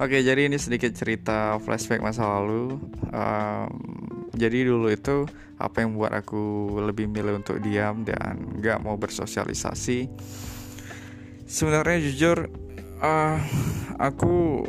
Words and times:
Oke, 0.00 0.24
jadi 0.24 0.48
ini 0.48 0.56
sedikit 0.56 0.96
cerita 0.96 1.60
flashback 1.60 2.00
masa 2.00 2.24
lalu. 2.24 2.80
Um, 3.12 3.70
jadi 4.32 4.64
dulu 4.64 4.88
itu 4.88 5.28
apa 5.60 5.84
yang 5.84 5.92
membuat 5.92 6.24
aku 6.24 6.72
lebih 6.80 7.04
milih 7.04 7.44
untuk 7.44 7.60
diam 7.60 8.00
dan 8.08 8.40
nggak 8.58 8.80
mau 8.80 8.96
bersosialisasi. 8.96 10.08
Sebenarnya 11.44 12.00
jujur, 12.00 12.48
uh, 13.04 13.36
aku 14.00 14.64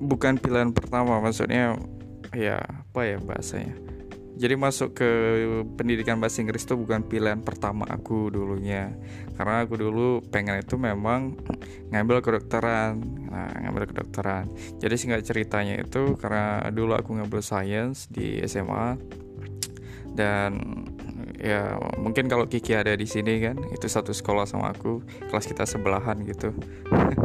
bukan 0.00 0.40
pilihan 0.40 0.72
pertama. 0.72 1.20
Maksudnya, 1.20 1.76
ya 2.32 2.64
apa 2.64 3.00
ya 3.04 3.20
bahasanya? 3.20 3.76
Jadi 4.34 4.58
masuk 4.58 4.98
ke 4.98 5.10
pendidikan 5.78 6.18
bahasa 6.18 6.42
Inggris 6.42 6.66
itu 6.66 6.74
bukan 6.74 7.06
pilihan 7.06 7.38
pertama 7.38 7.86
aku 7.86 8.34
dulunya. 8.34 8.90
Karena 9.38 9.62
aku 9.62 9.78
dulu 9.78 10.26
pengen 10.26 10.58
itu 10.58 10.74
memang 10.74 11.38
ngambil 11.94 12.18
kedokteran. 12.18 12.98
Nah 13.30 13.54
ngambil 13.62 13.94
kedokteran. 13.94 14.50
Jadi 14.82 14.94
singkat 14.98 15.22
ceritanya 15.22 15.78
itu 15.78 16.18
karena 16.18 16.66
dulu 16.74 16.98
aku 16.98 17.14
ngambil 17.14 17.46
science 17.46 18.10
di 18.10 18.42
SMA 18.42 18.98
dan 20.14 20.62
ya 21.38 21.78
mungkin 21.98 22.26
kalau 22.26 22.46
Kiki 22.46 22.74
ada 22.74 22.94
di 22.94 23.06
sini 23.06 23.42
kan 23.42 23.58
itu 23.70 23.86
satu 23.86 24.14
sekolah 24.14 24.46
sama 24.46 24.74
aku 24.74 24.98
kelas 25.30 25.46
kita 25.46 25.62
sebelahan 25.62 26.18
gitu. 26.26 26.50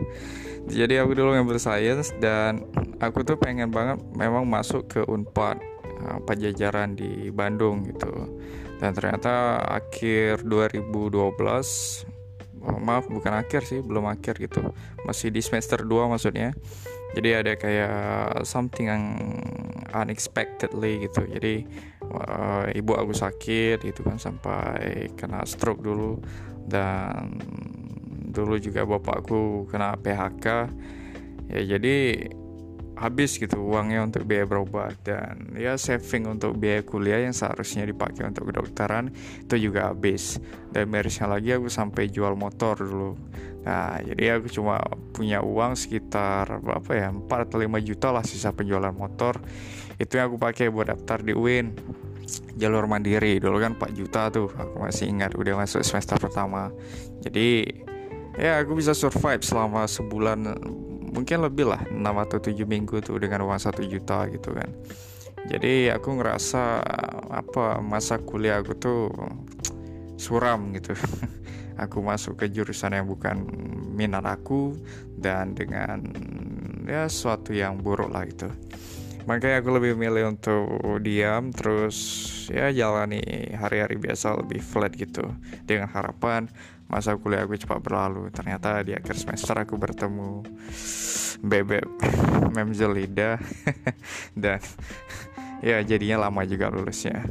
Jadi 0.68 1.00
aku 1.00 1.16
dulu 1.16 1.32
ngambil 1.32 1.56
science 1.56 2.12
dan 2.20 2.60
aku 3.00 3.24
tuh 3.24 3.40
pengen 3.40 3.72
banget 3.72 3.96
memang 4.12 4.44
masuk 4.44 4.84
ke 4.84 5.00
Unpad 5.08 5.79
pajajaran 6.24 6.98
di 6.98 7.30
Bandung 7.30 7.86
gitu. 7.86 8.10
Dan 8.82 8.96
ternyata 8.96 9.60
akhir 9.60 10.42
2012 10.48 10.90
oh, 12.64 12.78
maaf 12.80 13.06
bukan 13.06 13.34
akhir 13.36 13.68
sih 13.68 13.84
belum 13.84 14.08
akhir 14.10 14.40
gitu. 14.40 14.74
Masih 15.06 15.30
di 15.30 15.44
semester 15.44 15.84
2 15.84 16.10
maksudnya. 16.10 16.50
Jadi 17.10 17.28
ada 17.34 17.52
kayak 17.58 18.46
something 18.46 18.86
yang 18.86 19.04
unexpectedly 19.90 21.06
gitu. 21.10 21.26
Jadi 21.26 21.66
uh, 22.06 22.70
ibu 22.70 22.94
aku 22.94 23.12
sakit 23.14 23.82
gitu 23.82 24.06
kan 24.06 24.18
sampai 24.18 25.10
kena 25.14 25.42
stroke 25.46 25.82
dulu. 25.82 26.18
Dan 26.70 27.38
dulu 28.30 28.56
juga 28.62 28.86
bapakku 28.86 29.66
kena 29.66 29.98
PHK 29.98 30.46
ya 31.50 31.62
jadi 31.76 32.30
habis 33.00 33.40
gitu 33.40 33.56
uangnya 33.64 34.04
untuk 34.04 34.28
biaya 34.28 34.44
berobat 34.44 34.92
dan 35.00 35.56
ya 35.56 35.80
saving 35.80 36.28
untuk 36.28 36.52
biaya 36.60 36.84
kuliah 36.84 37.24
yang 37.24 37.32
seharusnya 37.32 37.88
dipakai 37.88 38.28
untuk 38.28 38.52
kedokteran 38.52 39.08
itu 39.40 39.56
juga 39.56 39.88
habis. 39.88 40.36
Dan 40.68 40.92
mirisnya 40.92 41.26
lagi 41.26 41.56
aku 41.56 41.72
sampai 41.72 42.12
jual 42.12 42.36
motor 42.36 42.76
dulu. 42.76 43.16
Nah 43.64 44.04
jadi 44.04 44.36
aku 44.36 44.52
cuma 44.52 44.76
punya 45.16 45.40
uang 45.40 45.80
sekitar 45.80 46.60
berapa 46.60 46.90
ya 46.92 47.08
4 47.08 47.24
atau 47.24 47.56
5 47.56 47.80
juta 47.80 48.12
lah 48.12 48.22
sisa 48.22 48.52
penjualan 48.52 48.92
motor. 48.92 49.40
Itu 49.96 50.20
yang 50.20 50.28
aku 50.28 50.36
pakai 50.36 50.68
buat 50.68 50.92
daftar 50.92 51.24
di 51.24 51.32
UIN 51.32 51.72
jalur 52.60 52.84
mandiri. 52.84 53.40
Dulu 53.40 53.56
kan 53.64 53.80
4 53.80 53.96
juta 53.96 54.28
tuh 54.28 54.52
aku 54.52 54.76
masih 54.76 55.08
ingat 55.08 55.32
udah 55.40 55.56
masuk 55.56 55.80
semester 55.80 56.20
pertama. 56.20 56.68
Jadi 57.24 57.64
ya 58.36 58.60
aku 58.60 58.76
bisa 58.76 58.92
survive 58.92 59.40
selama 59.40 59.88
sebulan 59.88 60.52
mungkin 61.10 61.42
lebih 61.44 61.70
lah 61.70 61.82
6 61.90 62.00
atau 62.00 62.38
7 62.38 62.64
minggu 62.64 63.02
tuh 63.02 63.18
dengan 63.18 63.44
uang 63.46 63.60
1 63.60 63.86
juta 63.86 64.26
gitu 64.30 64.54
kan. 64.54 64.70
Jadi 65.50 65.88
aku 65.90 66.20
ngerasa 66.20 66.84
apa 67.32 67.80
masa 67.82 68.20
kuliah 68.20 68.60
aku 68.60 68.72
tuh 68.76 69.10
suram 70.20 70.72
gitu. 70.76 70.94
Aku 71.80 72.04
masuk 72.04 72.44
ke 72.44 72.52
jurusan 72.52 72.92
yang 72.92 73.08
bukan 73.08 73.40
minat 73.96 74.20
aku 74.28 74.76
dan 75.16 75.56
dengan 75.56 76.04
ya 76.84 77.08
sesuatu 77.08 77.56
yang 77.56 77.80
buruk 77.80 78.12
lah 78.12 78.28
gitu 78.28 78.52
makanya 79.28 79.60
aku 79.60 79.70
lebih 79.76 79.92
milih 79.96 80.36
untuk 80.36 80.66
diam 81.04 81.52
terus 81.52 81.96
ya 82.48 82.72
jalani 82.72 83.20
hari-hari 83.56 83.96
biasa 84.00 84.38
lebih 84.40 84.60
flat 84.60 84.92
gitu. 84.94 85.24
Dengan 85.64 85.88
harapan 85.90 86.48
masa 86.90 87.14
kuliah 87.14 87.46
aku 87.46 87.56
cepat 87.56 87.78
berlalu. 87.80 88.28
Ternyata 88.34 88.82
di 88.82 88.92
akhir 88.92 89.16
semester 89.16 89.54
aku 89.56 89.78
bertemu 89.78 90.44
bebek 91.40 91.86
memzelida. 92.56 93.38
Dan 94.42 94.60
ya 95.68 95.80
jadinya 95.84 96.28
lama 96.28 96.42
juga 96.44 96.68
lulusnya. 96.68 97.24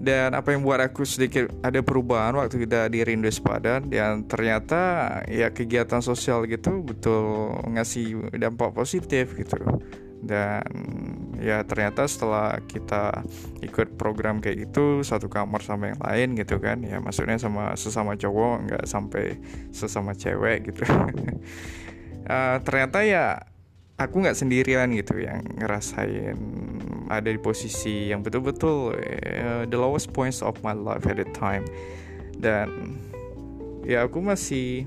Dan 0.00 0.32
apa 0.32 0.56
yang 0.56 0.64
buat 0.64 0.80
aku 0.80 1.04
sedikit 1.04 1.52
ada 1.60 1.84
perubahan 1.84 2.32
waktu 2.32 2.64
kita 2.64 2.88
di 2.88 3.04
Rindu 3.04 3.28
Sepadan 3.28 3.84
dan 3.92 4.24
ternyata 4.24 5.12
ya 5.28 5.52
kegiatan 5.52 6.00
sosial 6.00 6.48
gitu 6.48 6.80
betul 6.80 7.52
ngasih 7.68 8.32
dampak 8.32 8.72
positif 8.72 9.36
gitu 9.36 9.60
dan 10.20 10.64
ya 11.40 11.64
ternyata 11.64 12.04
setelah 12.04 12.60
kita 12.68 13.24
ikut 13.64 13.96
program 13.96 14.44
kayak 14.44 14.68
gitu 14.68 15.00
satu 15.00 15.32
kamar 15.32 15.64
sama 15.64 15.96
yang 15.96 16.00
lain 16.04 16.28
gitu 16.36 16.60
kan 16.60 16.84
ya 16.84 17.00
maksudnya 17.00 17.40
sama 17.40 17.72
sesama 17.80 18.12
cowok 18.20 18.68
nggak 18.68 18.84
sampai 18.84 19.40
sesama 19.72 20.12
cewek 20.12 20.68
gitu. 20.68 20.84
Uh, 22.28 22.60
ternyata 22.68 23.00
ya 23.00 23.40
aku 23.96 24.20
nggak 24.20 24.36
sendirian 24.36 24.92
gitu 24.96 25.20
yang 25.20 25.44
ngerasain 25.60 26.36
ada 27.08 27.28
di 27.28 27.40
posisi 27.40 28.12
yang 28.12 28.20
betul-betul 28.20 28.96
uh, 28.96 29.64
the 29.68 29.76
lowest 29.76 30.12
points 30.12 30.44
of 30.44 30.56
my 30.60 30.76
life 30.76 31.04
at 31.08 31.16
the 31.16 31.28
time. 31.32 31.64
Dan 32.36 32.96
ya 33.84 34.04
aku 34.04 34.20
masih 34.20 34.84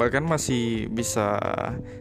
bahkan 0.00 0.24
masih 0.24 0.88
bisa 0.88 1.36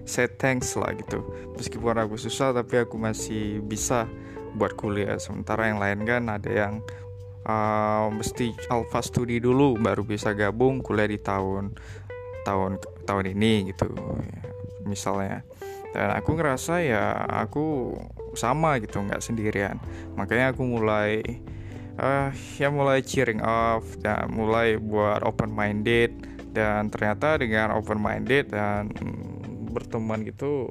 say 0.08 0.32
thanks 0.32 0.80
lah 0.80 0.96
gitu. 0.96 1.20
Meskipun 1.60 2.00
aku 2.00 2.16
susah 2.16 2.56
tapi 2.56 2.80
aku 2.80 2.96
masih 2.96 3.60
bisa 3.60 4.08
buat 4.56 4.72
kuliah. 4.80 5.20
Sementara 5.20 5.68
yang 5.68 5.84
lain 5.84 6.08
kan 6.08 6.32
ada 6.32 6.48
yang 6.48 6.74
uh, 7.44 8.08
mesti 8.08 8.56
alpha 8.72 9.04
studi 9.04 9.44
dulu 9.44 9.76
baru 9.76 10.08
bisa 10.08 10.32
gabung 10.32 10.80
kuliah 10.80 11.12
di 11.12 11.20
tahun 11.20 11.76
tahun 12.48 12.80
tahun 13.04 13.26
ini 13.36 13.76
gitu 13.76 13.92
misalnya. 14.88 15.44
Dan 15.92 16.16
aku 16.16 16.40
ngerasa 16.40 16.80
ya 16.80 17.28
aku 17.28 18.00
sama 18.40 18.80
gitu 18.80 19.04
nggak 19.04 19.20
sendirian. 19.20 19.76
Makanya 20.16 20.56
aku 20.56 20.64
mulai 20.64 21.20
uh, 22.00 22.32
ya 22.56 22.72
mulai 22.72 23.04
cheering 23.04 23.44
off 23.44 23.84
dan 24.00 24.32
mulai 24.32 24.80
buat 24.80 25.20
open 25.28 25.52
minded 25.52 26.39
dan 26.54 26.90
ternyata 26.90 27.38
dengan 27.38 27.76
open 27.78 28.00
minded 28.02 28.50
dan 28.52 28.90
berteman 29.70 30.26
gitu 30.26 30.70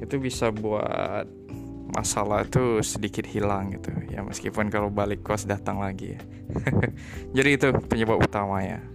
itu 0.00 0.16
bisa 0.18 0.50
buat 0.50 1.28
masalah 1.94 2.42
itu 2.42 2.82
sedikit 2.82 3.22
hilang 3.22 3.70
gitu. 3.76 3.94
Ya 4.10 4.26
meskipun 4.26 4.66
kalau 4.72 4.90
balik 4.90 5.22
kos 5.22 5.46
datang 5.46 5.78
lagi 5.78 6.18
ya. 6.18 6.20
Jadi 7.36 7.50
itu 7.54 7.68
penyebab 7.86 8.18
utamanya 8.18 8.93